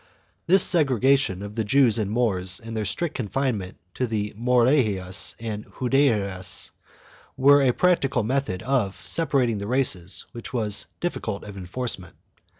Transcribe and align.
3 0.47 0.47
This 0.55 0.63
segregation 0.63 1.43
of 1.43 1.53
the 1.53 1.63
Jews 1.63 1.99
and 1.99 2.09
Moors 2.09 2.59
and 2.59 2.75
their 2.75 2.85
strict 2.85 3.13
con 3.17 3.27
finement 3.29 3.75
to 3.93 4.07
the 4.07 4.33
Morerias 4.35 5.35
and 5.39 5.63
Juderias 5.77 6.71
were 7.37 7.61
a 7.61 7.71
practical 7.71 8.23
method 8.23 8.63
of 8.63 8.99
separating 9.07 9.59
the 9.59 9.67
races 9.67 10.25
which 10.31 10.53
was 10.53 10.87
difficult 11.01 11.43
of 11.43 11.55
enforcement. 11.55 12.15